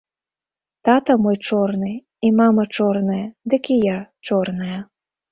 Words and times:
Тата 0.87 1.13
мой 1.25 1.35
чорны 1.49 1.89
і 2.27 2.31
мама 2.39 2.63
чорная, 2.77 3.19
дык 3.55 3.63
і 3.75 3.77
я 3.83 3.97
чорная! 4.31 4.79